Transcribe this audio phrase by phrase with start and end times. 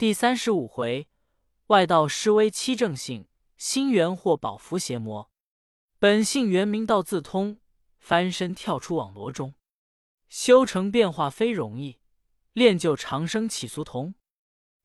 [0.00, 1.10] 第三十五回，
[1.66, 5.30] 外道施威七正性，心猿或保伏邪魔。
[5.98, 7.60] 本性原明道自通，
[7.98, 9.52] 翻身跳出网罗中。
[10.30, 12.00] 修成变化非容易，
[12.54, 14.14] 练就长生起俗同。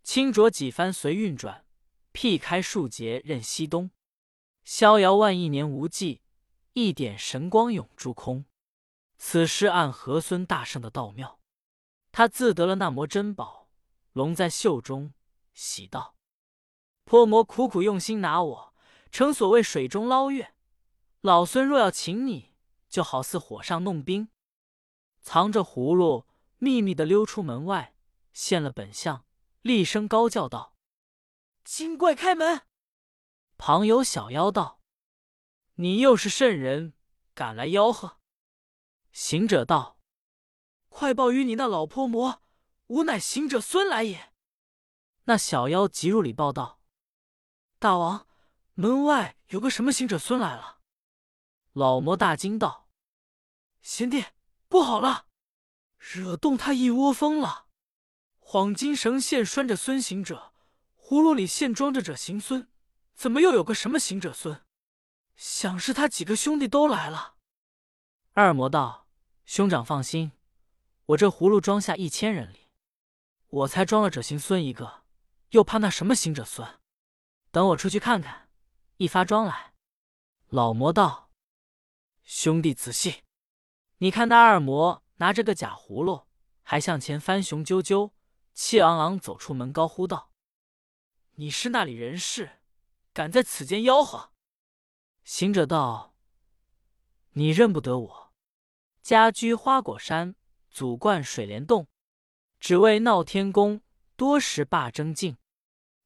[0.03, 1.65] 清浊几番随运转，
[2.11, 3.91] 辟开数劫任西东。
[4.65, 6.23] 逍遥万亿年无际，
[6.73, 8.43] 一点神光永诸空。
[9.17, 11.39] 此诗按和孙大圣的道妙，
[12.11, 13.64] 他自得了那魔珍宝，
[14.15, 15.13] 龙在袖中，
[15.53, 16.15] 喜道
[17.03, 18.73] ：“泼魔苦苦用心拿我，
[19.11, 20.55] 诚所谓水中捞月。
[21.19, 22.53] 老孙若要擒你，
[22.87, 24.29] 就好似火上弄冰。”
[25.19, 26.25] 藏着葫芦，
[26.59, 27.93] 秘密的溜出门外，
[28.31, 29.25] 现了本相，
[29.61, 30.77] 厉声高叫道
[31.65, 32.61] ：“精怪开门！”
[33.59, 34.79] 旁有小妖道
[35.75, 36.93] ：“你又是甚人，
[37.33, 38.19] 敢来吆喝？”
[39.11, 39.99] 行者道
[40.87, 42.43] ：“快报与你那老泼魔，
[42.87, 44.33] 吾乃行者孙来也。”
[45.25, 46.81] 那小妖急入里报道
[47.79, 48.27] ：“大王，
[48.73, 50.79] 门外有个什么行者孙来了。”
[51.73, 52.89] 老魔大惊道
[53.81, 54.25] ：“贤弟，
[54.67, 55.27] 不好了，
[55.97, 57.67] 惹动他一窝蜂了。
[58.39, 60.53] 黄金绳线拴着孙行者，
[60.97, 62.69] 葫芦里现装着者行孙，
[63.15, 64.63] 怎么又有个什么行者孙？
[65.35, 67.35] 想是他几个兄弟都来了。”
[68.33, 69.03] 二魔道。
[69.45, 70.31] 兄长放心，
[71.05, 72.64] 我这葫芦装下一千人里，
[73.55, 75.05] 我才装了者行孙一个，
[75.51, 76.67] 又怕那什么行者孙？
[77.51, 78.49] 等我出去看看，
[78.97, 79.73] 一发装来。
[80.49, 81.31] 老魔道
[82.21, 83.23] ：“兄弟仔细，
[83.99, 86.27] 你看那二魔拿着个假葫芦，
[86.63, 88.11] 还向前翻雄赳赳，
[88.53, 90.31] 气昂昂走出门，高呼道
[91.35, 92.59] ：‘你是那里人士，
[93.13, 94.33] 敢在此间吆喝？’
[95.23, 96.13] 行者道
[97.31, 98.33] ：‘你认不得我。’
[99.01, 100.35] 家居花果山，
[100.69, 101.87] 祖贯水帘洞，
[102.65, 103.81] 只为闹天宫，
[104.15, 105.37] 多时罢争竞。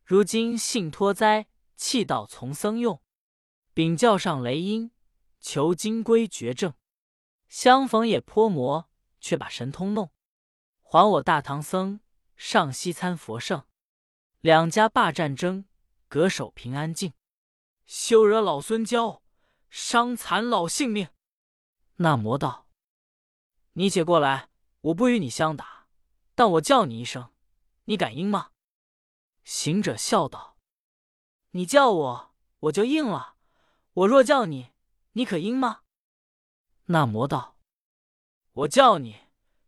[0.03, 3.01] 如今幸脱灾，弃道从僧用，
[3.73, 4.91] 禀教上雷音，
[5.39, 6.73] 求金龟绝症。
[7.47, 8.89] 相逢也颇魔，
[9.21, 10.11] 却把神通弄，
[10.81, 12.01] 还我大唐僧
[12.35, 13.63] 上西参佛圣。
[14.41, 15.63] 两家罢战争，
[16.09, 17.13] 隔守平安境，
[17.85, 19.21] 休惹老孙骄，
[19.69, 21.07] 伤残老性命。
[21.95, 22.67] 那魔道。
[23.71, 24.49] 你且过来，
[24.81, 25.78] 我不与你相打，
[26.39, 27.33] 但我叫你一声，
[27.83, 28.51] 你敢应吗？
[29.43, 30.55] 行者笑道
[31.51, 33.35] ：“你叫我，我就应了；
[33.91, 34.71] 我若叫你，
[35.11, 35.81] 你可应吗？”
[36.87, 37.57] 那魔道
[38.63, 39.17] ：“我叫你，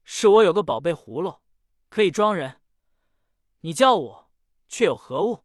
[0.06, 1.42] 是我有个宝贝葫芦，
[1.90, 2.62] 可以装人；
[3.60, 4.32] 你叫我，
[4.70, 5.44] 却有何物？”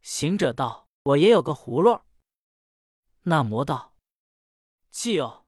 [0.00, 2.02] 行者道：“我也有个葫芦。”
[3.26, 3.92] 那魔道
[4.92, 5.44] ：“既有，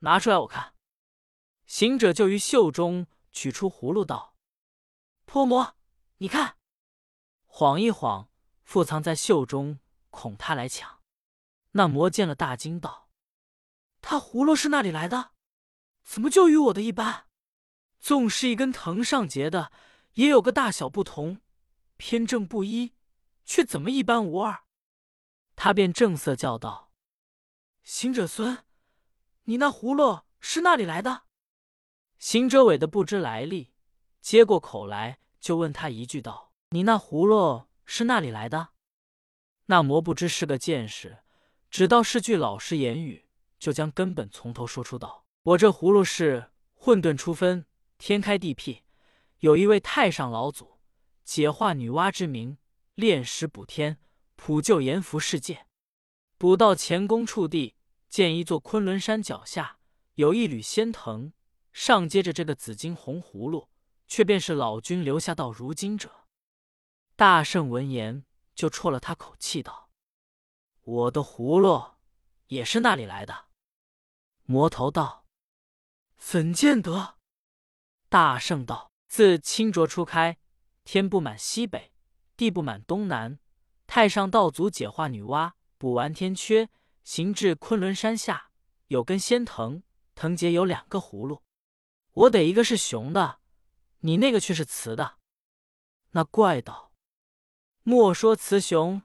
[0.00, 0.74] 拿出来我看。”
[1.66, 4.36] 行者就于袖中取出葫芦，道
[5.26, 5.76] ：“泼魔，
[6.18, 6.56] 你看。”
[7.44, 8.30] 晃一晃，
[8.62, 11.02] 复藏在袖中，恐他来抢。
[11.72, 13.10] 那魔见了，大惊道
[14.00, 15.32] ：“他葫芦是那里来的？
[16.04, 17.26] 怎么就与我的一般？
[17.98, 19.72] 纵是一根藤上结的，
[20.12, 21.40] 也有个大小不同，
[21.96, 22.94] 偏正不一，
[23.44, 24.64] 却怎么一般无二？”
[25.56, 26.92] 他便正色叫道
[27.82, 28.64] ：“行者孙，
[29.44, 31.24] 你那葫芦是那里来的？”
[32.24, 33.70] 行者尾的不知来历，
[34.22, 38.70] 接过口来就问他一句道：“你那葫芦是那里来的？”
[39.68, 41.18] 那魔不知是个见识，
[41.70, 43.26] 只道是句老实言语，
[43.58, 47.66] 就将根本从头说出道：“我这葫芦是混沌初分，
[47.98, 48.84] 天开地辟，
[49.40, 50.78] 有一位太上老祖
[51.24, 52.56] 解化女娲之名，
[52.94, 53.98] 炼石补天，
[54.34, 55.66] 普救阎浮世界。
[56.38, 57.74] 补到乾宫触地，
[58.08, 59.76] 见一座昆仑山脚下
[60.14, 61.30] 有一缕仙藤。”
[61.74, 63.68] 上接着这个紫金红葫芦，
[64.06, 66.28] 却便是老君留下到如今者。
[67.16, 68.24] 大圣闻言，
[68.54, 69.90] 就啜了他口气，道
[70.82, 71.96] ：“我的葫芦
[72.46, 73.46] 也是那里来的？”
[74.46, 75.26] 魔头道
[76.16, 77.16] ：“怎见得？”
[78.08, 80.38] 大圣道：“自清浊初开，
[80.84, 81.92] 天不满西北，
[82.36, 83.40] 地不满东南，
[83.88, 86.70] 太上道祖解化女娲，补完天缺，
[87.02, 88.52] 行至昆仑山下，
[88.86, 89.82] 有根仙藤，
[90.14, 91.42] 藤结有两个葫芦。”
[92.14, 93.40] 我得一个是雄的，
[94.00, 95.18] 你那个却是雌的。
[96.10, 96.92] 那怪道
[97.82, 99.02] ：“莫说雌雄，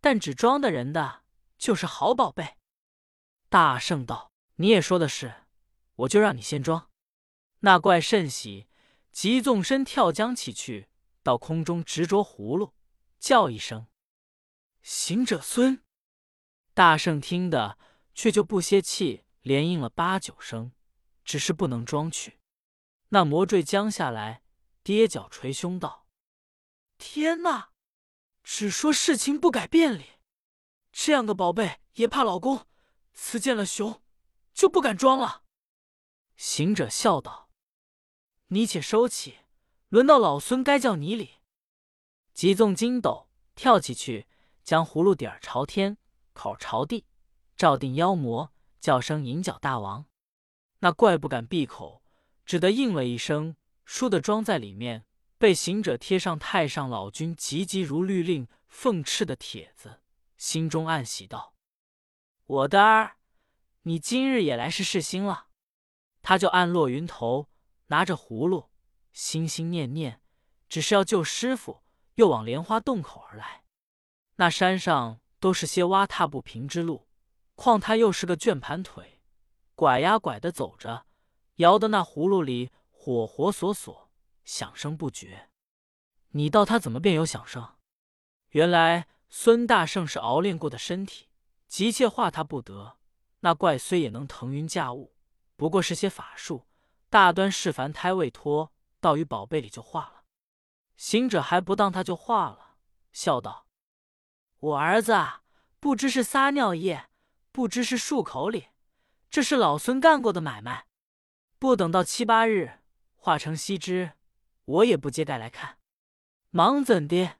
[0.00, 1.24] 但只装的人的，
[1.58, 2.56] 就是好宝贝。”
[3.50, 5.46] 大圣道：“你也说的是，
[5.96, 6.90] 我就让你先装。”
[7.60, 8.68] 那怪甚喜，
[9.10, 10.88] 急纵身跳江起去，
[11.24, 12.72] 到空中执着葫芦，
[13.18, 13.88] 叫一声
[14.80, 15.82] ：“行者孙！”
[16.72, 17.78] 大圣听得，
[18.14, 20.70] 却就不歇气，连应了八九声，
[21.24, 22.38] 只是不能装去。
[23.08, 24.42] 那魔坠将下来，
[24.82, 26.06] 跌脚捶胸道
[26.98, 27.70] ：“天哪！
[28.42, 30.04] 只说事情不改变理，
[30.92, 32.66] 这样的宝贝也怕老公？
[33.14, 34.02] 此见了熊
[34.52, 35.44] 就不敢装了。
[36.36, 37.48] 行者笑道
[38.48, 39.38] ：“你且收起，
[39.88, 41.36] 轮到老孙该叫你理。”
[42.34, 44.26] 急纵筋斗，跳起去，
[44.62, 45.96] 将葫芦底儿朝天，
[46.32, 47.06] 口朝地，
[47.56, 50.06] 照定妖魔，叫声银角大王。
[50.80, 52.02] 那怪不敢闭口，
[52.44, 53.56] 只得应了一声，
[53.86, 55.04] 倏地装在里面。
[55.36, 60.00] 被行者贴上太上老君急急如律令奉敕的帖子，
[60.38, 61.54] 心中暗喜道
[62.46, 63.16] ：“我的儿，
[63.82, 65.48] 你今日也来是世心了。”
[66.22, 67.50] 他就按落云头，
[67.88, 68.70] 拿着葫芦，
[69.12, 70.22] 心心念念，
[70.68, 71.82] 只是要救师傅，
[72.14, 73.64] 又往莲花洞口而来。
[74.36, 77.06] 那山上都是些洼踏不平之路，
[77.54, 79.20] 况他又是个卷盘腿，
[79.74, 81.04] 拐呀拐的走着，
[81.56, 84.04] 摇得那葫芦里火火索索。
[84.44, 85.48] 响声不绝，
[86.32, 87.76] 你道他怎么便有响声？
[88.50, 91.30] 原来孙大圣是熬练过的身体，
[91.66, 92.98] 急切化他不得。
[93.40, 95.14] 那怪虽也能腾云驾雾，
[95.56, 96.66] 不过是些法术，
[97.08, 98.70] 大端是凡胎未脱，
[99.00, 100.24] 到于宝贝里就化了。
[100.96, 102.76] 行者还不当他就化了，
[103.12, 103.66] 笑道
[104.60, 105.42] ：“我儿子啊，
[105.80, 107.08] 不知是撒尿液，
[107.50, 108.68] 不知是漱口里，
[109.30, 110.86] 这是老孙干过的买卖。
[111.64, 112.80] 不等到七八日，
[113.16, 114.12] 化成稀汁。”
[114.66, 115.78] 我也不揭盖来看，
[116.50, 117.36] 忙怎的？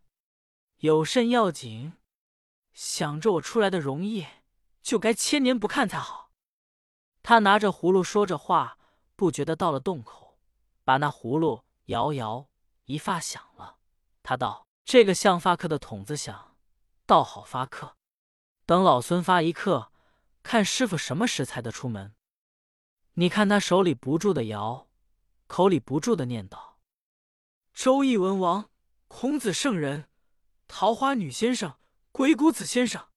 [0.79, 1.93] 有甚要紧？
[2.73, 4.27] 想着我出来的容易，
[4.81, 6.31] 就该千年不看才好。
[7.23, 8.79] 他拿着葫芦说着话，
[9.15, 10.39] 不觉得到了洞口，
[10.85, 12.49] 把那葫芦摇摇，
[12.87, 13.77] 一发响了。
[14.23, 16.57] 他道：“这个像发克的筒子响，
[17.05, 17.95] 倒好发克。
[18.65, 19.93] 等老孙发一刻，
[20.43, 22.15] 看师傅什么时才得出门。”
[23.17, 24.89] 你看他手里不住的摇，
[25.47, 26.75] 口里不住的念叨。
[27.73, 28.71] 周易文王、
[29.07, 30.09] 孔子圣人、
[30.67, 31.79] 桃花女先生、
[32.11, 33.09] 鬼谷子先生，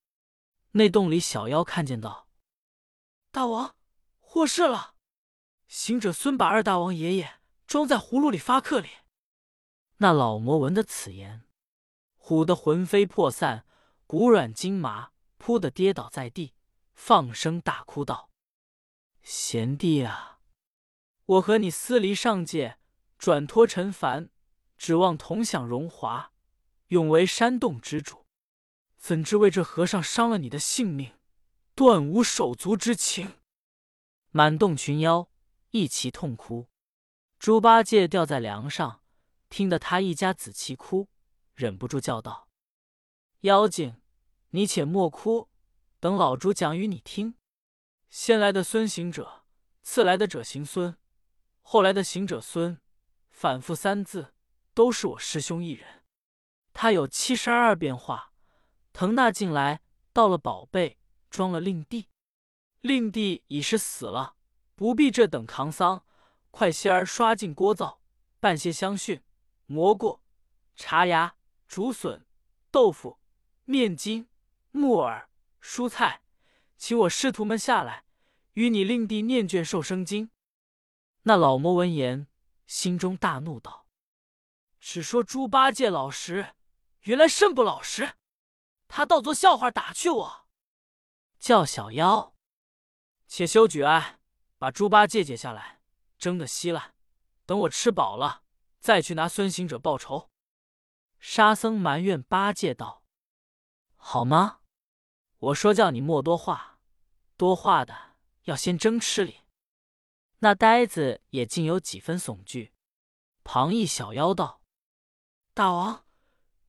[0.74, 2.28] 那洞里小妖看见道
[3.32, 3.76] ：“大王，
[4.20, 4.94] 祸事了！
[5.68, 8.90] 行者孙把二大王爷爷装在葫芦里发克里。”
[9.98, 11.48] 那老魔闻得此言，
[12.20, 13.66] 唬得魂飞魄散，
[14.06, 15.10] 骨软筋麻，
[15.40, 16.54] 扑的跌倒在地，
[16.94, 18.30] 放声大哭道
[19.30, 20.40] ：“贤弟啊，
[21.26, 22.78] 我和你私离上界，
[23.18, 24.30] 转脱尘凡。”
[24.78, 26.32] 指望同享荣华，
[26.88, 28.26] 永为山洞之主，
[28.96, 31.12] 怎知为这和尚伤了你的性命，
[31.76, 33.34] 断无手足之情。
[34.32, 35.30] 满洞群妖
[35.72, 36.70] 一齐痛哭，
[37.38, 39.02] 猪八戒吊在梁上，
[39.50, 41.10] 听得他一家子齐哭，
[41.54, 42.48] 忍不住叫道
[43.42, 44.00] ：“妖精，
[44.52, 45.50] 你且莫哭，
[46.00, 47.36] 等老猪讲与你听。
[48.10, 49.44] 先来的孙行者，
[49.82, 50.98] 次来的者行孙，
[51.62, 52.80] 后来的行者孙，
[53.30, 54.34] 反复三字。”
[54.78, 56.04] 都是我师兄一人，
[56.72, 58.32] 他有七十二变化。
[58.94, 59.82] 腾那进来，
[60.14, 61.00] 到了宝贝，
[61.32, 62.10] 装了令弟。
[62.82, 64.36] 令弟已是死了，
[64.76, 66.06] 不必这等扛丧，
[66.52, 68.04] 快些儿刷进锅灶，
[68.40, 69.22] 拌些香蕈、
[69.66, 70.22] 蘑菇、
[70.76, 71.36] 茶芽、
[71.68, 72.24] 竹笋、
[72.70, 73.18] 豆腐、
[73.66, 74.30] 面筋、
[74.70, 75.28] 木耳、
[75.60, 76.22] 蔬菜，
[76.78, 78.06] 请我师徒们下来，
[78.54, 80.30] 与你令弟念卷受生经。
[81.24, 82.28] 那老魔闻言，
[82.66, 83.88] 心中大怒，道。
[84.80, 86.56] 只说猪八戒老实，
[87.02, 88.14] 原来甚不老实。
[88.88, 90.48] 他倒做笑话打趣我，
[91.40, 92.34] 叫小妖，
[93.28, 94.22] 且休举案，
[94.58, 95.82] 把猪八戒解下来，
[96.18, 96.96] 蒸的稀烂。
[97.46, 98.44] 等我吃饱了，
[98.80, 100.30] 再去拿孙行者报仇。
[101.20, 103.04] 沙僧埋怨八戒道
[103.98, 104.57] ：“好吗？
[105.40, 106.80] 我说叫你莫多话，
[107.36, 109.42] 多话的要先争吃里。”
[110.40, 112.74] 那呆子也竟有几分悚惧，
[113.44, 114.62] 旁一小妖道。
[115.54, 116.06] 大王，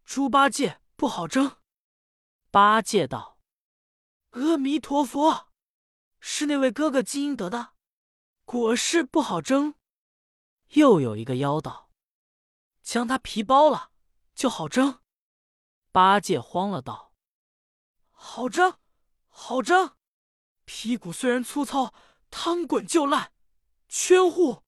[0.04, 1.58] 猪八戒不好争。
[2.50, 3.38] 八戒道
[4.32, 5.48] ：“阿弥陀佛，
[6.18, 7.74] 是那位哥哥积阴德的，
[8.46, 9.74] 果是不好争。”
[10.72, 11.90] 又有一个妖道
[12.82, 13.90] ：“将他皮剥了，
[14.34, 15.00] 就好争。”
[15.92, 17.07] 八戒慌了，道
[18.20, 18.78] ：“好争，
[19.28, 19.96] 好争！
[20.64, 21.94] 皮骨虽然粗糙，
[22.30, 23.32] 汤滚就烂。
[23.88, 24.64] 圈户，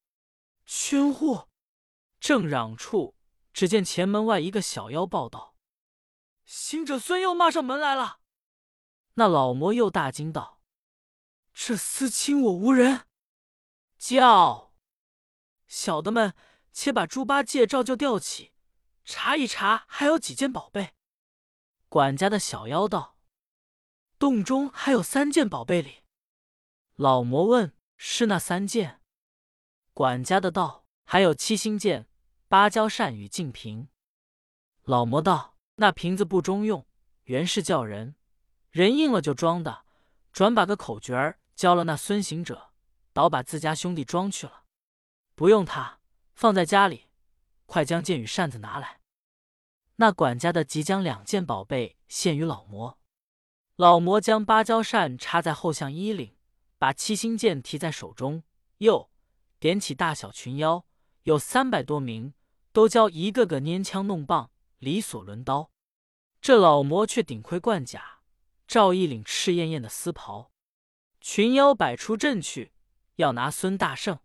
[0.65, 1.49] 圈户！”
[2.21, 3.17] 正嚷处。
[3.53, 5.57] 只见前门外一个小妖报道
[6.47, 8.21] ：“行者孙又骂上门来了。”
[9.15, 10.61] 那老魔又大惊道
[11.53, 13.09] ：“这厮侵我无人！”
[13.99, 14.73] 叫
[15.67, 16.35] 小的们
[16.73, 18.53] 且把猪八戒照旧吊起，
[19.05, 20.95] 查一查还有几件宝贝。
[21.89, 23.10] 管家的小妖道
[24.21, 26.05] ：“洞中还有三件宝贝里。”
[26.95, 29.01] 老魔问：“是那三件？”
[29.93, 32.07] 管家的道：“还有七星剑。”
[32.47, 33.89] 芭蕉扇与净瓶，
[34.83, 36.85] 老魔道：“那瓶子不中用，
[37.23, 38.17] 原是叫人，
[38.71, 39.85] 人应了就装的，
[40.33, 42.73] 转把个口诀儿教了那孙行者，
[43.13, 44.65] 倒把自家兄弟装去了。
[45.37, 46.01] 不用他，
[46.35, 47.07] 放在家里，
[47.67, 49.01] 快将剑与扇子拿来。”
[49.97, 53.00] 那管家的即将两件宝贝献于老魔。
[53.81, 56.37] 老魔将芭蕉扇插在后项衣领，
[56.77, 58.43] 把七星剑提在手中，
[58.77, 59.09] 又
[59.59, 60.85] 点起大小群妖，
[61.23, 62.35] 有三百多名，
[62.73, 64.51] 都教一个个拈枪弄棒。
[64.81, 65.71] 理所抡刀，
[66.43, 68.21] 这老魔却顶盔贯甲，
[68.69, 70.51] 罩一领赤艳艳的丝袍。
[71.19, 72.73] 群妖摆出阵去，
[73.17, 74.19] 要拿孙大圣。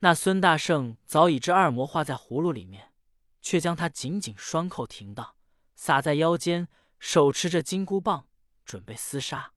[0.00, 2.92] 那孙大圣早已知二魔化在葫芦里面，
[3.40, 5.36] 却将他紧紧拴扣停当，
[5.74, 8.26] 撒在腰间，手持着金箍棒，
[8.64, 9.52] 准备厮杀。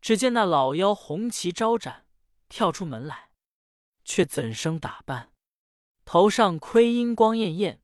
[0.00, 2.06] 只见那老妖红旗招展，
[2.48, 3.30] 跳出门来，
[4.04, 5.32] 却怎生打扮？
[6.04, 7.82] 头上盔缨光艳艳。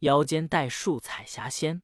[0.00, 1.82] 腰间带束彩霞仙，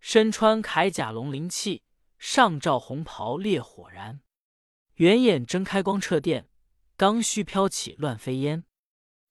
[0.00, 1.82] 身穿铠甲龙鳞器，
[2.18, 4.22] 上罩红袍烈火燃。
[4.94, 6.48] 圆眼睁开光彻电，
[6.96, 8.64] 刚须飘起乱飞烟。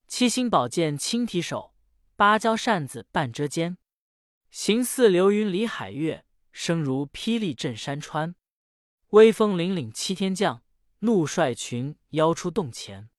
[0.06, 1.74] 七星宝剑轻提手，
[2.14, 3.78] 芭蕉扇子半遮肩。
[4.50, 8.36] 形似流云离海月，声如霹雳震山川。
[9.08, 10.62] 威风凛凛七天将，
[11.00, 13.10] 怒率群妖出洞前。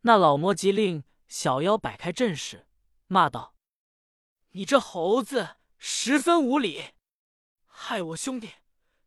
[0.00, 2.66] 那老魔急令小妖摆开阵势，
[3.06, 3.54] 骂道。
[4.52, 6.94] 你这猴子十分无礼，
[7.66, 8.52] 害我兄弟，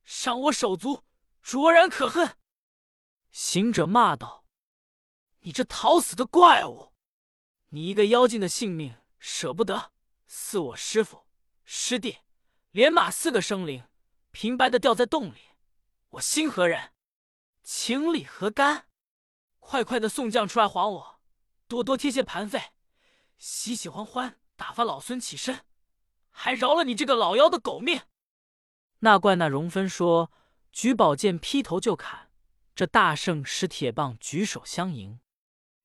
[0.04, 1.04] 伤我手足，
[1.42, 2.38] 卓然可恨。
[3.32, 4.46] 行者骂道
[5.42, 6.94] ：“你这讨死的怪物，
[7.70, 9.92] 你一个妖精的性命舍不得，
[10.28, 11.26] 似我师傅
[11.64, 12.20] 师弟
[12.76, 13.86] 连马四个生灵
[14.32, 15.38] 平白的掉在洞里，
[16.10, 16.92] 我心何忍？
[17.64, 18.88] 情理何干？
[19.60, 21.22] 快快的送将出来还我，
[21.70, 22.74] 多多贴些盘费，
[23.38, 25.64] 喜喜欢欢。”打发老孙起身，
[26.32, 28.02] 还饶了你这个老妖的狗命！
[29.00, 30.30] 那怪那荣芬说
[30.74, 32.30] ：“举宝剑劈头就砍。”
[32.76, 35.22] 这大圣使铁棒举手相迎。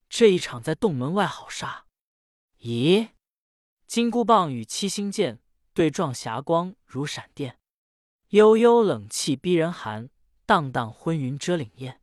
[0.08, 1.86] 这一场在洞门外好杀。
[2.58, 3.10] 咦，
[3.86, 5.38] 金箍棒与七星剑
[5.72, 7.58] 对撞，霞光如闪电，
[8.30, 10.10] 悠悠冷气逼人寒，
[10.46, 12.00] 荡荡昏云遮岭雁。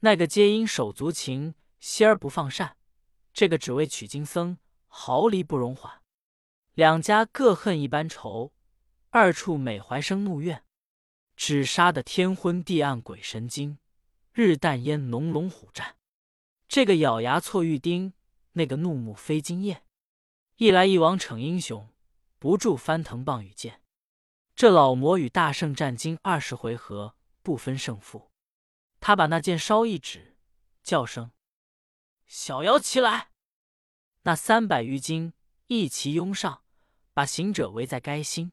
[0.00, 2.76] 那个皆因手足情，歇而不放善；
[3.32, 4.58] 这个只为取经僧。
[4.90, 6.02] 毫厘不容缓，
[6.72, 8.54] 两家各恨一般仇，
[9.10, 10.64] 二处每怀生怒怨，
[11.36, 13.78] 只杀得天昏地暗鬼神惊，
[14.32, 15.96] 日淡烟浓龙虎战。
[16.66, 18.14] 这个咬牙错玉钉，
[18.52, 19.84] 那个怒目飞金焰，
[20.56, 21.86] 一来一往逞英雄，
[22.38, 23.82] 不住翻腾棒与剑。
[24.54, 28.30] 这老魔与大圣战经二十回合，不分胜负。
[29.00, 30.36] 他把那剑稍一指，
[30.82, 31.30] 叫声
[32.26, 33.30] ：“小妖齐来！”
[34.22, 35.32] 那三百余精
[35.68, 36.64] 一齐拥上，
[37.14, 38.52] 把行者围在该心。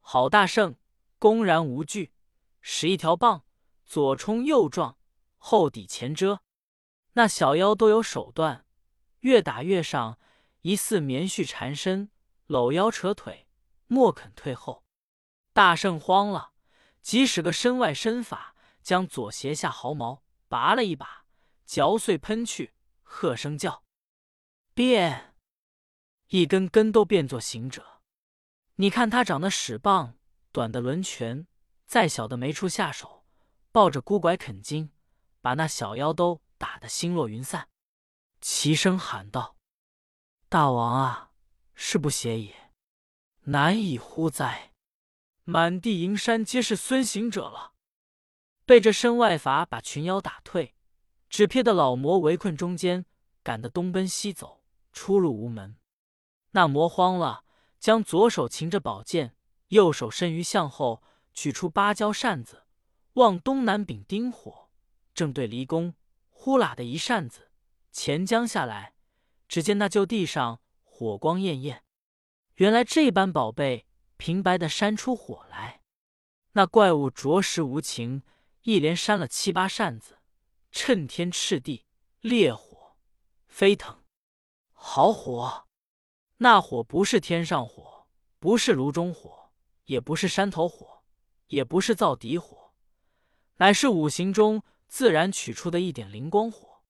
[0.00, 0.76] 好大圣，
[1.18, 2.12] 公然无惧，
[2.60, 3.44] 使一条棒，
[3.84, 4.96] 左冲右撞，
[5.36, 6.42] 后抵前遮。
[7.14, 8.64] 那小妖都有手段，
[9.20, 10.18] 越打越上，
[10.60, 12.10] 疑似棉絮缠身，
[12.46, 13.46] 搂腰扯腿，
[13.86, 14.84] 莫肯退后。
[15.52, 16.52] 大圣慌了，
[17.00, 21.24] 即使个身外身法，将左胁下毫毛拔了一把，
[21.64, 23.84] 嚼碎喷去，喝声叫。
[24.74, 25.36] 变，
[26.28, 28.02] 一根根都变作行者。
[28.76, 30.18] 你看他长得使棒，
[30.50, 31.46] 短的抡拳，
[31.86, 33.24] 再小的没处下手，
[33.70, 34.90] 抱着孤拐啃金，
[35.40, 37.68] 把那小妖都打得星落云散。
[38.40, 39.56] 齐声喊道
[40.50, 41.30] ：“大王啊，
[41.74, 42.70] 是不邪也，
[43.44, 44.72] 难以乎哉！
[45.44, 47.72] 满地银山皆是孙行者了。”
[48.66, 50.74] 被这身外法把群妖打退，
[51.28, 53.04] 只瞥得老魔围困中间，
[53.42, 54.62] 赶得东奔西走。
[54.92, 55.76] 出入无门，
[56.52, 57.44] 那魔慌了，
[57.80, 59.34] 将左手擎着宝剑，
[59.70, 61.02] 右手伸于向后，
[61.32, 62.62] 取出芭蕉扇子，
[63.14, 64.70] 往东南柄丁火，
[65.12, 65.94] 正对离宫，
[66.30, 67.50] 呼啦的一扇子，
[67.90, 68.94] 钱将下来，
[69.48, 70.60] 只见那旧地上
[70.96, 71.82] 火光艳艳，
[72.54, 73.84] 原来这般宝贝
[74.16, 75.82] 平白的扇出火来。
[76.52, 78.22] 那怪物着实无情，
[78.62, 80.18] 一连扇了七八扇子，
[80.70, 81.84] 趁天赤地，
[82.20, 82.94] 烈火
[83.48, 84.04] 飞腾。
[84.70, 85.66] 好火！
[86.36, 88.06] 那火不是天上火，
[88.38, 89.50] 不是炉中火，
[89.86, 91.02] 也不是山头火，
[91.48, 92.72] 也不是灶底火，
[93.56, 96.84] 乃是五行中自然取出的一点灵光火。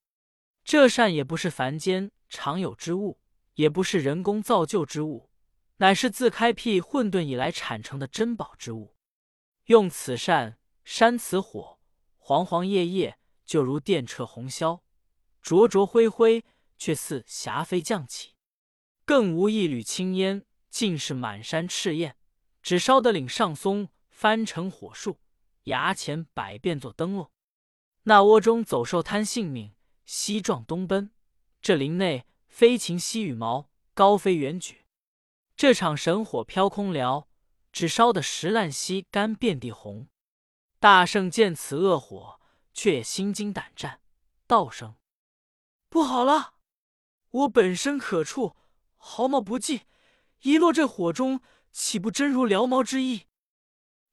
[0.62, 3.18] 这扇也不是凡间常有之物，
[3.54, 5.30] 也不是人工造就之物，
[5.76, 8.96] 乃是自开辟混沌以来产成的珍宝之物。
[9.66, 11.78] 用此扇扇此火，
[12.18, 14.80] 黄黄叶叶就如电掣红霄，
[15.42, 16.44] 灼灼灰灰。
[16.76, 18.34] 却似霞飞降起，
[19.06, 22.16] 更无一缕青烟尽是满山赤焰，
[22.62, 25.20] 只烧得岭上松翻成火树，
[25.62, 27.30] 崖前百变作灯笼。
[28.02, 29.72] 那窝中走兽贪性命，
[30.04, 31.10] 西撞东奔；
[31.62, 34.84] 这林内飞禽吸羽毛，高飞远举。
[35.56, 37.26] 这场神火飘空燎，
[37.72, 40.06] 只烧得石烂溪干遍地红。
[40.78, 42.40] 大圣见此恶火，
[42.72, 44.00] 却也心惊胆战，
[44.46, 44.94] 道声
[45.90, 46.54] ：“不好了！
[47.30, 48.54] 我本身可触，
[48.98, 49.80] 毫毛不济，
[50.42, 51.40] 一落这火中，
[51.72, 53.22] 岂不真如燎毛之意？”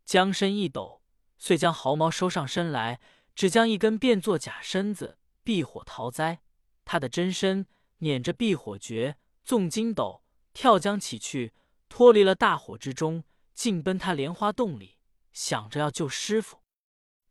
[0.03, 1.03] 将身一抖，
[1.38, 3.00] 遂将毫毛收上身来。
[3.36, 6.41] 只将一根变作假身子避火逃灾，
[6.83, 7.67] 他的真身
[8.01, 11.53] 捻着避火诀，纵筋斗跳江起去，
[11.89, 13.24] 脱离了大火之中，
[13.55, 15.00] 竟奔他莲花洞里，
[15.34, 16.60] 想着要救师傅。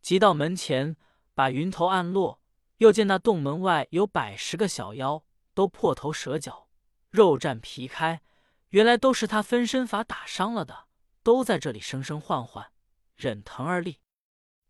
[0.03, 0.97] 急到门前，
[1.35, 2.41] 把云头按落，
[2.79, 5.25] 又见那洞门外有百十个小妖，
[5.55, 6.69] 都破头蛇脚，
[7.11, 8.23] 肉绽皮开，
[8.71, 10.87] 原来都是他分身法打伤了的，
[11.23, 12.73] 都在这里生生唤唤，
[13.17, 13.99] 忍疼而立。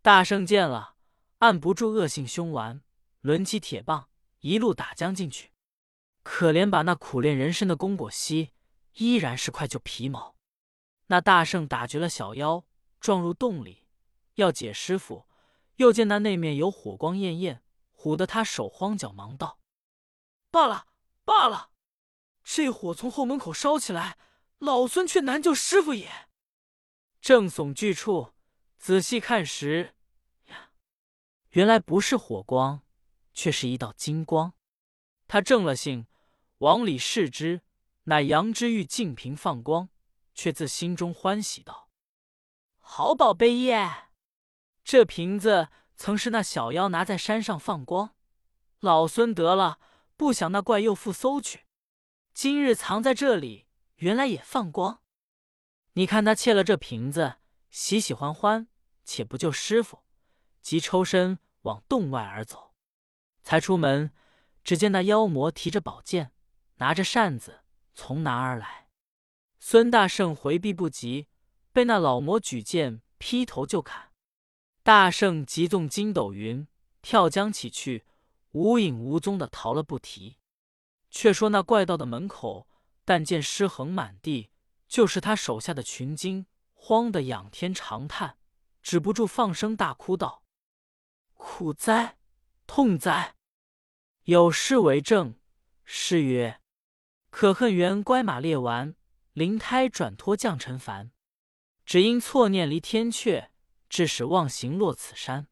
[0.02, 0.97] 大圣见了。
[1.40, 2.83] 按不住恶性凶顽，
[3.23, 5.50] 抡起铁棒，一路打将进去。
[6.32, 8.52] 可怜把那苦练人参的功果稀，
[8.94, 10.37] 依然是块旧皮毛。
[11.08, 12.64] 那大圣打绝了小妖，
[13.00, 13.88] 撞入洞里，
[14.37, 15.26] 要解师傅。
[15.75, 17.64] 又见那内面有火光艳艳，
[17.96, 19.58] 唬得他手慌脚忙道
[20.52, 20.87] ：“罢了，
[21.25, 21.70] 罢了！
[22.44, 24.16] 这火从后门口烧起来，
[24.58, 26.28] 老孙却难救师傅也。”
[27.20, 28.34] 正悚惧处，
[28.78, 29.96] 仔细看时。
[30.46, 30.70] 呀
[31.50, 32.82] 原来不是火光，
[33.34, 34.54] 却是一道金光。
[35.26, 36.06] 他正了性，
[36.61, 37.62] 往里视之，
[38.05, 39.88] 乃阳之玉净瓶放光，
[40.35, 41.88] 却自心中欢喜道
[42.79, 44.09] ：“好宝贝耶！
[44.85, 48.14] 这瓶子曾是那小妖拿在山上放光，
[48.81, 49.81] 老孙得了，
[50.19, 51.64] 不想那怪又复搜去。
[52.35, 55.00] 今日藏在这里，原来也放光。
[55.95, 57.37] 你看他窃了这瓶子，
[57.71, 58.69] 喜喜欢欢，
[59.02, 60.02] 且不救师傅。”
[60.61, 62.75] 即抽身往洞外而走，
[63.42, 64.12] 才出门，
[64.62, 66.33] 只见那妖魔提着宝剑，
[66.81, 67.61] 拿着扇子
[67.95, 68.88] 从哪而来。
[69.59, 71.29] 孙大圣回避不及，
[71.73, 74.12] 被那老魔举剑劈头就砍。
[74.83, 76.66] 大圣急纵筋斗云，
[77.03, 78.07] 跳江起去，
[78.53, 80.38] 无影无踪的逃了不提。
[81.11, 82.66] 却说那怪道的门口，
[83.05, 84.51] 但见尸横满地，
[84.88, 88.38] 就是他手下的群精，慌得仰天长叹，
[88.83, 90.45] 止不住放声大哭道。
[91.35, 92.16] 苦哉，
[92.66, 93.35] 痛哉！
[94.25, 95.35] 有诗为证，
[95.85, 96.61] 诗曰
[97.31, 98.95] ：“可恨缘乖马猎完，
[99.33, 101.12] 灵胎转脱降尘凡。
[101.87, 103.49] 只因错念离天阙，
[103.88, 105.49] 致使忘形落此山。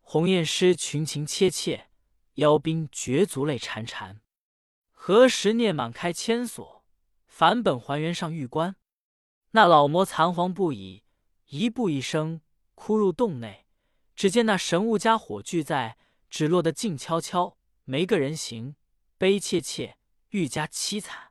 [0.00, 1.90] 鸿雁诗群情切切，
[2.34, 4.18] 妖兵绝足泪潺潺。
[4.90, 6.84] 何时孽满开千锁，
[7.26, 8.76] 返本还原上玉关？”
[9.52, 11.04] 那老魔残惶不已，
[11.48, 12.40] 一步一声
[12.74, 13.66] 哭入洞内。
[14.14, 15.98] 只见那神物家火炬在，
[16.30, 18.76] 只落得静悄悄，没个人形，
[19.18, 19.96] 悲切切，
[20.32, 21.30] 愈加凄惨。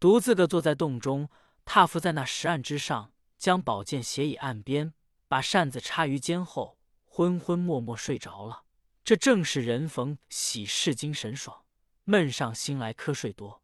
[0.00, 1.28] 独自个坐在洞中，
[1.64, 4.94] 踏伏在那石岸之上，将宝剑斜倚岸边，
[5.26, 8.64] 把扇子插于肩后，昏昏默默睡着了。
[9.04, 11.64] 这正是人逢喜事精神爽，
[12.04, 13.62] 闷上心来瞌睡多。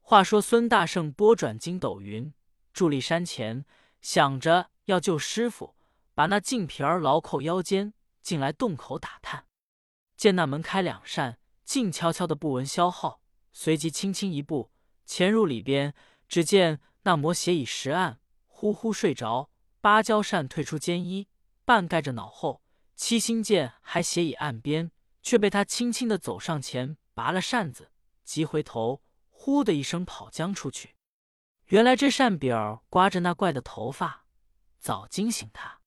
[0.00, 2.32] 话说孙大圣拨转筋斗云，
[2.72, 3.66] 伫立山前，
[4.00, 5.76] 想着要救师傅。
[6.14, 9.46] 把那净瓶儿牢扣腰间，进来洞口打探，
[10.16, 13.20] 见那门开两扇，静悄悄的，不闻消耗。
[13.60, 14.70] 随即轻轻一步
[15.04, 15.92] 潜入里边，
[16.28, 19.50] 只见那魔斜倚石岸，呼呼睡着。
[19.80, 21.26] 芭蕉扇退出肩衣，
[21.64, 22.62] 半盖着脑后。
[22.94, 24.92] 七星剑还斜倚岸边，
[25.24, 27.90] 却被他轻轻的走上前，拔了扇子，
[28.22, 30.94] 急回头，呼的一声跑将出去。
[31.66, 34.24] 原来这扇柄儿刮着那怪的头发，
[34.78, 35.80] 早惊醒他。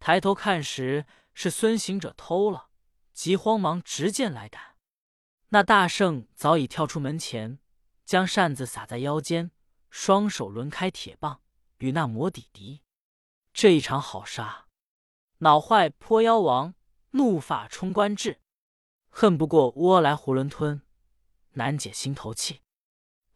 [0.00, 2.70] 抬头看时，是孙行者偷了，
[3.12, 4.74] 急慌忙执剑来赶。
[5.50, 7.60] 那大圣早已跳出门前，
[8.04, 9.52] 将扇子撒在腰间，
[9.90, 11.40] 双手抡开铁棒，
[11.78, 12.82] 与那魔抵敌。
[13.52, 14.66] 这一场好杀，
[15.38, 16.74] 脑坏泼妖王，
[17.12, 18.40] 怒发冲冠志，
[19.08, 20.82] 恨不过窝来囫囵吞，
[21.52, 22.60] 难解心头气。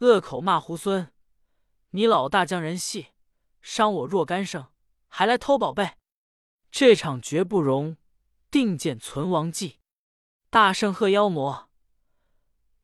[0.01, 1.11] 恶口骂猢狲
[1.91, 3.09] ：“你老大将人戏，
[3.63, 4.67] 伤我若干生，
[5.09, 5.93] 还来偷宝贝！”
[6.73, 7.97] 这场绝不容，
[8.51, 9.79] 定见存亡计。
[10.51, 11.70] 大圣贺妖魔，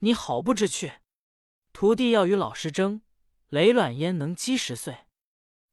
[0.01, 0.93] 你好不知趣！
[1.73, 3.01] 徒弟要与老师争，
[3.49, 5.07] 雷卵焉能击十岁？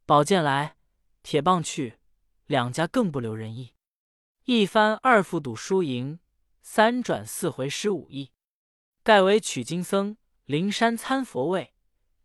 [0.06, 0.78] 宝剑来，
[1.22, 1.98] 铁棒去，
[2.46, 3.74] 两家更不留人意。
[4.46, 6.22] 一番二副赌输赢，
[6.62, 8.32] 三转四回失武艺。
[9.04, 11.74] 盖为取经僧，灵山参佛位，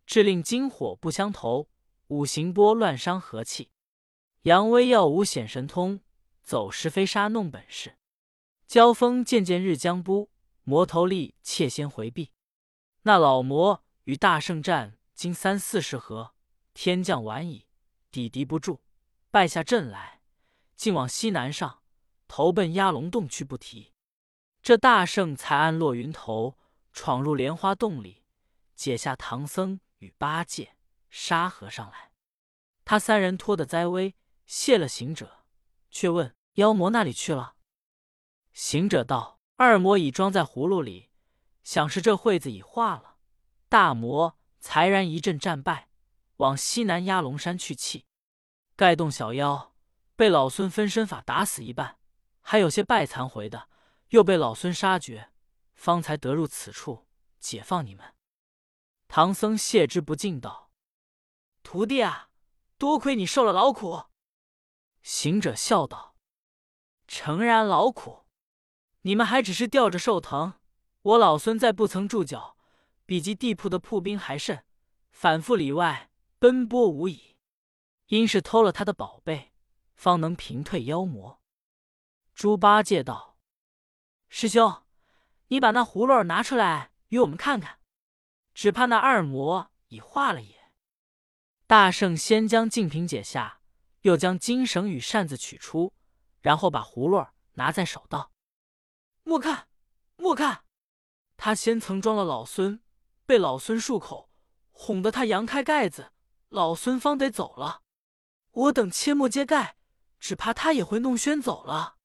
[0.06, 1.68] 致令金火不相投，
[2.06, 3.72] 五行波乱伤和气。
[4.42, 6.00] 扬威耀武显神通，
[6.42, 7.98] 走石飞沙弄本事。
[8.68, 10.30] 交锋渐渐日将不，
[10.68, 12.30] 魔头力切先回避。
[13.04, 16.34] 那老魔与大圣战，经三四十合，
[16.74, 17.66] 天降晚矣，
[18.10, 18.82] 抵敌不住，
[19.30, 20.20] 败下阵来，
[20.76, 21.82] 竟往西南上，
[22.26, 23.94] 投奔压龙洞去不提。
[24.60, 26.58] 这大圣才安落云头，
[26.92, 28.22] 闯入莲花洞里，
[28.74, 30.76] 解下唐僧与八戒、
[31.08, 32.12] 沙和尚来。
[32.84, 34.14] 他三人托的灾危。
[34.44, 35.44] 谢了行者，
[35.90, 37.56] 却问妖魔那里去了。
[38.52, 41.10] 行者道：“二魔已装在葫芦里，
[41.64, 43.16] 想是这会子已化了。
[43.68, 45.90] 大魔才然一阵战败，
[46.36, 48.06] 往西南压龙山去气。
[48.76, 49.74] 盖洞小妖
[50.14, 51.98] 被老孙分身法打死一半，
[52.40, 53.68] 还有些败残回的，
[54.10, 55.32] 又被老孙杀绝，
[55.74, 57.08] 方才得入此处
[57.40, 58.14] 解放你们。”
[59.08, 60.70] 唐僧谢之不尽道
[61.64, 62.30] ：“徒弟啊，
[62.78, 64.04] 多亏你受了劳苦。”
[65.02, 66.14] 行者笑道
[67.08, 68.27] ：“诚然劳苦，
[69.08, 70.52] 你们还只是吊着受疼。
[71.00, 72.58] 我老孙再不曾住脚，
[73.06, 74.66] 比及地铺的铺兵还甚，
[75.10, 77.34] 反复里外奔波无已。
[78.08, 79.54] 因是偷了他的宝贝，
[79.94, 81.40] 方能平退妖魔。”
[82.34, 83.38] 猪八戒道
[84.28, 84.82] ：“师兄，
[85.46, 87.78] 你把那葫芦拿出来与我们看看，
[88.52, 90.54] 只怕那二魔已化了也。”
[91.66, 93.60] 大圣先将净瓶解下。
[94.02, 95.92] 又将金绳与扇子取出，
[96.40, 98.30] 然后把葫芦拿在手道
[99.28, 99.68] ：“莫看，
[100.16, 100.64] 莫看！
[101.36, 102.80] 他先曾装了老孙，
[103.26, 104.30] 被老孙漱口，
[104.70, 106.12] 哄得他扬开盖子，
[106.48, 107.82] 老孙方得走了。
[108.52, 109.76] 我等切莫揭盖，
[110.18, 111.98] 只怕他也会弄宣走了。”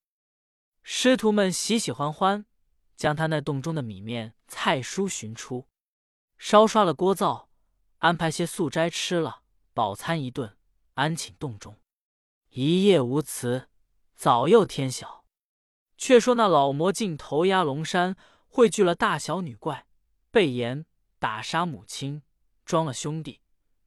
[0.83, 2.45] 师徒们喜喜欢欢，
[2.97, 5.69] 将他那洞中的米面菜蔬寻出，
[6.37, 7.47] 烧刷了锅灶，
[7.99, 10.57] 安排些素斋吃了，饱餐一顿，
[10.95, 11.79] 安寝洞中。
[12.49, 13.69] 一夜无辞，
[14.13, 15.22] 早又天晓。
[16.05, 18.17] 却说那老魔镜头压龙山，
[18.49, 19.87] 汇聚了大小女怪，
[20.31, 20.85] 被言
[21.17, 22.23] 打杀母亲，
[22.65, 23.39] 装了兄弟，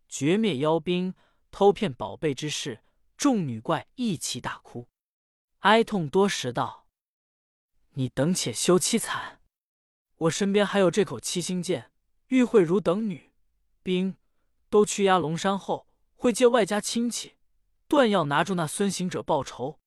[0.09, 1.15] 绝灭妖兵，
[1.51, 2.83] 偷骗宝贝之事，
[3.19, 4.89] 众女怪一齐大哭，
[5.59, 6.87] 哀痛多时道
[7.93, 9.43] ：“你等且休凄惨，
[10.17, 11.93] 我身边还有这口七星剑，
[12.29, 13.31] 玉慧如等女
[13.83, 14.17] 兵
[14.71, 17.37] 都去压龙山后，会借外家亲戚。”
[17.87, 19.79] 断要拿住那孙行者报仇。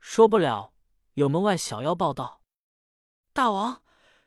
[0.00, 0.72] 说不了，
[1.16, 2.42] 有门外小妖报道
[3.32, 3.82] ：“大王，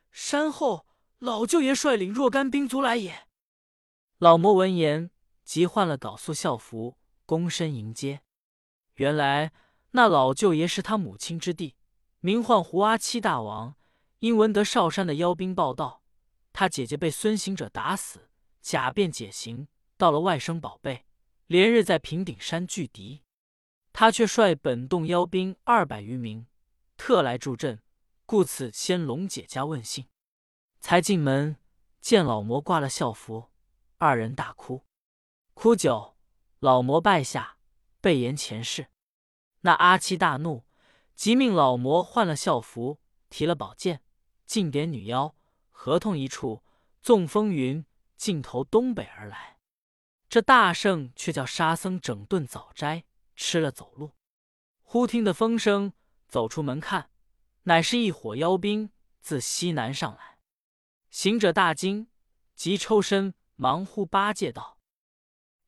[0.09, 0.87] 山后
[1.19, 3.27] 老舅爷率领若干兵卒来也。”
[4.17, 5.11] 老魔闻言，
[5.43, 6.97] 即换了缟素校服，
[7.27, 8.23] 躬身迎接。
[8.95, 9.53] 原来
[9.91, 11.75] 那老舅爷是他母亲之弟，
[12.21, 13.75] 名唤胡阿七大王。
[14.17, 16.01] 因闻得少山的妖兵报道，
[16.51, 21.05] 他姐姐被孙行者打死，假变解行，到了外甥宝贝。
[21.45, 23.21] 连日在平顶山拒敌，
[23.93, 26.47] 他却率本洞妖兵二百余名，
[26.99, 27.81] 特来助阵，
[28.25, 30.09] 故此先龙姐家问信。
[30.81, 31.55] 才进门
[32.01, 33.49] 见老魔挂了校服，
[33.97, 34.85] 二人大哭。
[35.53, 36.17] 哭久，
[36.59, 37.57] 老魔拜下，
[38.01, 38.89] 备言前世。
[39.61, 40.65] 那阿七大怒，
[41.15, 44.03] 即命老魔换了校服，提了宝剑，
[44.45, 45.33] 进点女妖，
[45.69, 46.63] 合同一处，
[47.01, 47.85] 纵风云，
[48.17, 49.57] 径投东北而来。
[50.27, 53.05] 这大圣却叫沙僧整顿早斋，
[53.37, 54.11] 吃了走路。
[54.83, 55.93] 忽听得风声，
[56.29, 57.09] 走出门看，
[57.63, 60.37] 乃是一伙妖兵自西南上来。
[61.09, 62.07] 行者大惊，
[62.55, 64.79] 急抽身忙呼八戒道：“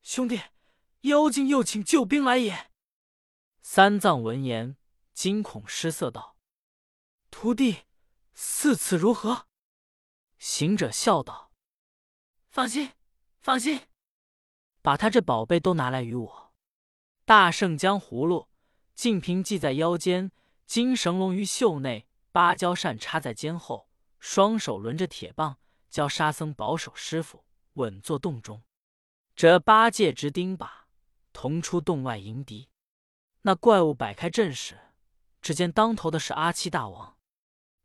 [0.00, 0.40] 兄弟，
[1.00, 2.70] 妖精又请救兵来也！”
[3.60, 4.76] 三藏闻言，
[5.12, 6.36] 惊恐失色道
[7.30, 7.82] ：“徒弟，
[8.34, 9.48] 似此如何？”
[10.38, 11.52] 行者笑道
[12.48, 12.92] ：“放心，
[13.40, 13.80] 放心。”
[14.80, 16.54] 把他这宝贝都拿来与我。
[17.24, 18.48] 大圣将葫芦、
[18.94, 20.32] 净瓶系在腰间，
[20.72, 25.58] 金绳笼于袖内，芭蕉扇插在肩后，双手轮着铁棒，
[25.90, 28.62] 教沙僧保守师傅，稳坐洞中。
[29.36, 30.66] 这八戒执钉耙，
[31.30, 32.70] 同出洞外迎敌。
[33.42, 34.80] 那怪物摆开阵势，
[35.42, 37.18] 只见当头的是阿七大王。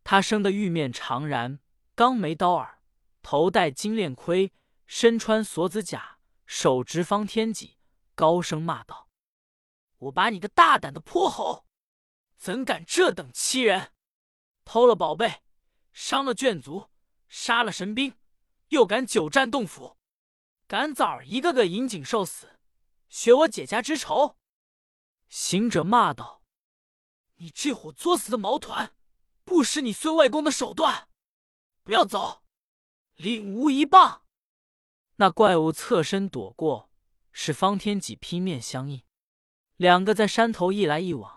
[0.06, 1.60] 他生得玉面长髯，
[1.94, 2.80] 钢眉刀耳，
[3.22, 4.54] 头戴金链盔，
[4.86, 6.20] 身穿锁子甲。
[6.46, 7.76] 手执方天戟，
[8.16, 9.10] 高声骂道
[10.08, 11.66] ：“我把你个大胆的泼猴，
[12.38, 13.92] 怎敢这等欺人？
[14.64, 15.42] 偷了宝贝，
[15.92, 16.90] 伤了眷族，
[17.28, 18.16] 杀了神兵，
[18.70, 19.98] 又敢久战洞府，
[20.68, 22.60] 赶早一个个引颈受死，
[23.10, 24.38] 学我解家之仇！”
[25.30, 26.44] 行者骂道
[27.36, 28.96] ：“你这伙作死的毛团，
[29.44, 31.10] 不识你孙外公的手段，
[31.84, 32.44] 不要走，
[33.16, 34.24] 领吾一棒！”
[35.20, 36.92] 那怪物侧身躲过，
[37.32, 39.04] 使方天戟劈面相应。
[39.76, 41.37] 两个在山头一来一往，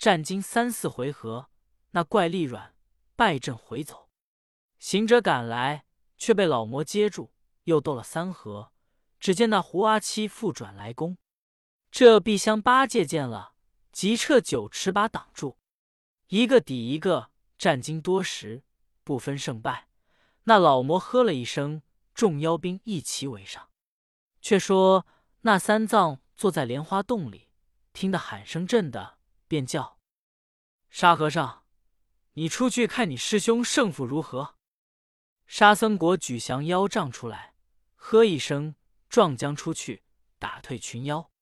[0.00, 1.50] 战经三四回合，
[1.90, 2.74] 那怪力软，
[3.16, 4.08] 败阵回走。
[4.78, 5.84] 行者赶来，
[6.16, 7.34] 却被老魔接住，
[7.64, 8.72] 又斗了三合。
[9.18, 11.18] 只见那胡阿七复转来攻，
[11.90, 13.52] 这碧香八戒见了，
[13.92, 15.58] 急撤九尺把挡住，
[16.28, 18.62] 一个抵一个，战经多时，
[19.04, 19.88] 不分胜败。
[20.44, 21.82] 那老魔喝了一声，
[22.14, 23.68] 众妖兵一齐围上。
[24.40, 25.06] 却说
[25.42, 27.50] 那三藏坐在莲花洞里。
[27.92, 29.18] 听得喊声震的，
[29.50, 29.98] 便叫
[30.90, 31.64] 沙和尚
[32.34, 34.54] ：“你出去看你师兄胜负如何？”
[35.44, 37.56] 沙僧果举降妖杖出来，
[37.96, 38.76] 喝一声，
[39.08, 40.04] 撞将出去，
[40.38, 41.32] 打退群妖。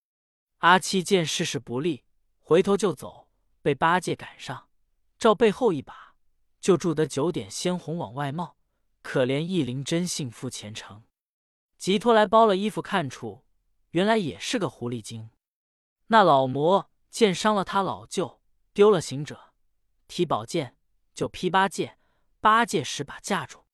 [0.61, 2.07] 阿七见事事不利，
[2.38, 3.29] 回头就走，
[3.61, 4.71] 被八戒赶上，
[5.18, 6.16] 照背后一把，
[6.62, 8.57] 就住得九点鲜红往外冒。
[9.03, 11.05] 可怜一灵真幸负前程，
[11.77, 13.44] 急拖来包了衣服看出，
[13.90, 15.29] 原来也是个狐狸精。
[16.07, 18.40] 那老魔剑伤了他老舅，
[18.73, 19.53] 丢了行者，
[20.07, 20.77] 提宝剑
[21.14, 21.99] 就劈八戒。
[22.40, 23.64] 八戒使把架住，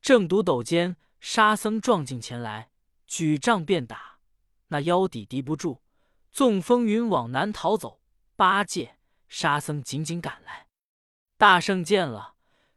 [0.00, 2.72] 正赌斗间，沙僧撞进前来，
[3.06, 4.18] 举杖便打。
[4.68, 5.82] 那腰底敌不住，
[6.32, 8.00] 纵风云往南逃走。
[8.34, 10.66] 八戒、沙僧紧紧赶来。
[11.36, 12.34] 大圣见了，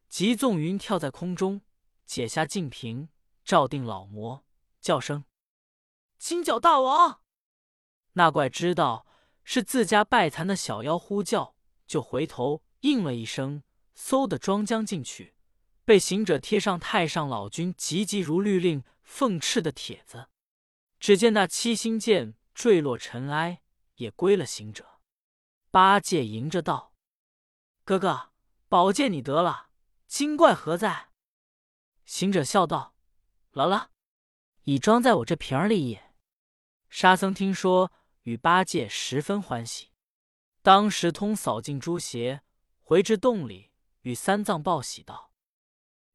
[0.07, 1.61] 急纵云跳在空中，
[2.05, 3.09] 解下净瓶，
[3.43, 4.45] 照定老魔，
[4.79, 5.25] 叫声
[6.19, 7.21] ：“金角大王！”
[8.13, 9.04] 那怪知道
[9.47, 11.55] 是自家败残的小妖呼叫，
[11.85, 13.61] 就回头应了一声，
[13.95, 15.35] 嗖的装将进去，
[15.85, 20.29] 被行者贴上太上老君急急如律令奉敕的帖子。
[20.99, 23.61] 只见那七星剑坠落尘埃，
[23.97, 24.99] 也归了行者。
[25.69, 26.93] 八戒迎着道
[27.85, 28.31] ：“哥哥，
[28.67, 29.67] 宝剑你得了，
[30.07, 31.09] 精怪何在？”
[32.03, 32.95] 行者笑道
[33.53, 33.91] ：“了了，
[34.63, 36.15] 已装在我这瓶里也。”
[36.89, 37.91] 沙僧听说。
[38.25, 39.91] 与八戒十分欢喜，
[40.63, 42.41] 当时通扫净诸邪，
[42.81, 45.31] 回至洞里，与三藏报喜道：“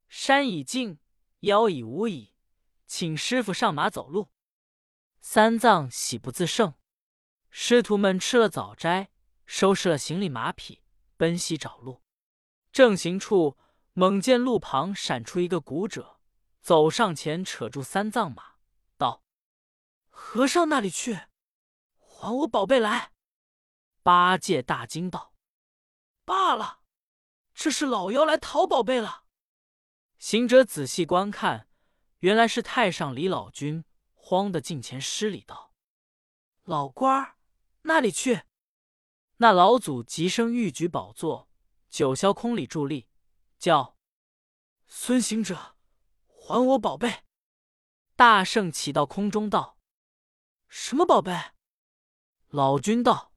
[0.09, 0.99] 山已净，
[1.39, 2.33] 妖已无矣，
[2.85, 4.29] 请师傅上马走路。”
[5.21, 6.73] 三藏喜不自胜。
[7.49, 9.09] 师徒们吃了早斋，
[9.45, 10.81] 收拾了行李马匹，
[11.15, 12.03] 奔西找路。
[12.73, 13.57] 正行处，
[13.93, 16.19] 猛见路旁闪出一个古者，
[16.59, 18.55] 走上前，扯住三藏马，
[18.97, 19.23] 道
[20.11, 21.17] ：“和尚那里去？”
[22.21, 23.13] 还我宝贝来！
[24.03, 25.33] 八戒大惊道
[26.23, 26.81] ：“罢了，
[27.55, 29.23] 这是老妖来讨宝贝了。”
[30.19, 31.67] 行者仔细观看，
[32.19, 35.73] 原来是太上李老君，慌得近前施礼道
[36.61, 37.37] ：“老官儿，
[37.81, 38.43] 那里去？”
[39.37, 41.49] 那老祖急声欲举宝座，
[41.89, 43.09] 九霄空里伫立，
[43.57, 43.97] 叫
[44.85, 45.75] ：“孙行者，
[46.27, 47.23] 还我宝贝！”
[48.15, 49.79] 大圣起到空中道
[50.69, 51.53] ：“什么宝贝？”
[52.51, 53.31] 老君道：“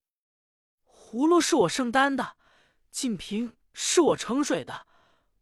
[0.84, 2.36] 葫芦是我圣丹的，
[2.90, 4.88] 净瓶是我盛水的，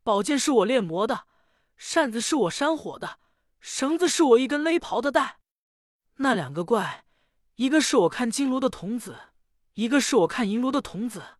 [0.02, 1.26] 宝剑是我炼魔的，
[1.74, 3.18] 扇子是我扇火的，
[3.60, 5.40] 绳子是我一根勒袍的带。
[6.16, 7.06] 那两个怪，
[7.54, 9.18] 一个是我看金炉的童子，
[9.72, 11.38] 一个是我看银炉的童子。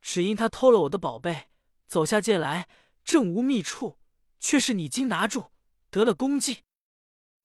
[0.00, 1.48] 只因他偷了我的宝贝，
[1.86, 2.68] 走下界来，
[3.04, 4.00] 正无觅处，
[4.40, 5.52] 却是你今拿住，
[5.90, 6.64] 得了功绩。”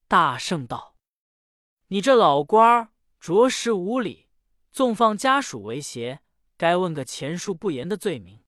[0.09, 0.95] 大圣道
[1.89, 4.27] ：“你这老官儿。”着实无礼，
[4.71, 6.21] 纵放家属为邪，
[6.55, 8.43] 该问个前述不严的罪名。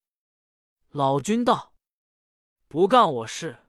[0.89, 1.73] 老君道
[2.67, 3.67] ：“不干我事，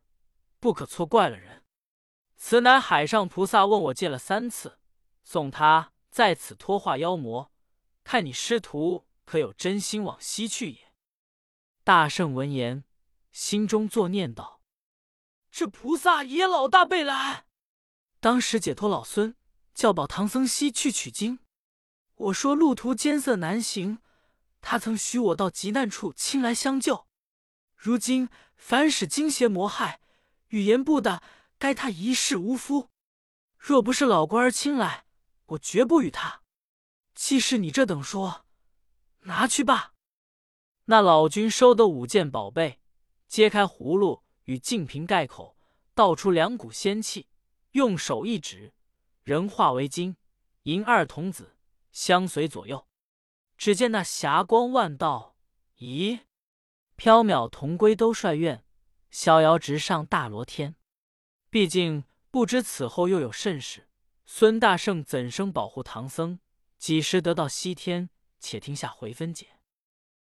[0.59, 1.65] 不可错怪了人。
[2.37, 4.79] 此乃海上菩萨问我借了三次，
[5.25, 7.51] 送他在此托化妖魔，
[8.05, 10.93] 看你师徒可有真心往西去也。”
[11.83, 12.85] 大圣闻言，
[13.33, 14.61] 心中作念道
[15.51, 17.47] ：“这菩萨也老大辈来，
[18.21, 19.35] 当时解脱老孙。”
[19.75, 21.39] 叫保唐僧西去取经，
[22.17, 23.99] 我说路途艰涩难行，
[24.61, 27.07] 他曾许我到极难处亲来相救。
[27.77, 30.01] 如今凡使惊邪魔害，
[30.49, 31.23] 语言不的，
[31.59, 32.91] 该他一世无夫。
[33.57, 35.07] 若不是老官儿亲来，
[35.47, 36.43] 我绝不与他。
[37.15, 38.45] 既是你这等说，
[39.21, 39.95] 拿去吧。
[40.87, 42.81] 那老君收得五件宝贝，
[43.29, 45.57] 揭开葫芦与净瓶盖口，
[45.95, 47.29] 倒出两股仙气，
[47.73, 48.73] 用手一指。
[49.31, 50.17] 人化为金
[50.65, 51.55] 银二童子
[51.93, 52.89] 相随左右，
[53.57, 55.37] 只见那霞光万道，
[55.79, 56.23] 咦，
[56.97, 58.65] 缥缈同归都帅院，
[59.09, 60.75] 逍遥直上大罗天。
[61.49, 63.89] 毕竟不知此后又有甚事，
[64.27, 66.41] 孙大圣怎生保护唐僧？
[66.77, 68.11] 几时得到西天？
[68.41, 69.60] 且听下回分解。